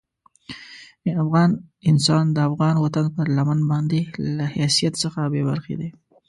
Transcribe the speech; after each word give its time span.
افغان 1.23 1.49
انسان 1.91 2.23
د 2.35 2.37
افغان 2.49 2.75
وطن 2.83 3.05
پر 3.15 3.27
لمن 3.37 3.59
باندې 3.71 3.99
له 4.37 4.45
حیثیت 4.55 4.93
څخه 5.03 5.19
بې 5.31 5.41
برخې 5.49 5.75
دي. 5.79 5.89